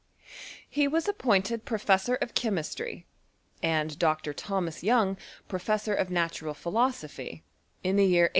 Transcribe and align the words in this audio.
He 0.67 0.87
was 0.87 1.07
appointed 1.07 1.63
professor 1.63 2.15
of 2.15 2.33
chemistry, 2.33 3.05
and 3.61 3.99
Dr. 3.99 4.33
Thomas 4.33 4.81
Young 4.81 5.15
professor 5.47 5.93
of 5.93 6.09
na 6.09 6.27
tural 6.27 6.55
philosophy, 6.55 7.43
in 7.83 7.97
the 7.97 8.03
year 8.07 8.23
1801. 8.23 8.29